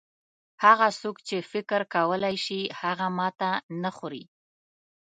هغه 0.63 0.87
څوک 1.01 1.15
چې 1.27 1.37
فکر 1.51 1.81
کولای 1.95 2.35
شي 2.45 2.61
هغه 2.81 3.07
ماته 3.19 3.49
نه 3.81 3.89
خوري. 3.97 4.23